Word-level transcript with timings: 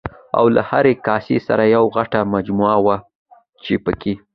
او 0.37 0.45
له 0.55 0.61
هرې 0.69 0.93
کاسې 1.07 1.37
سره 1.47 1.63
یوه 1.75 1.89
غټه 1.95 2.19
مجمه 2.33 2.71
وه 2.85 2.97
چې 3.63 3.73
پکې 3.85 4.13